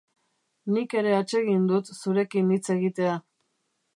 [0.77, 3.13] Nik ere atsegin dut zurekin hitz egitea.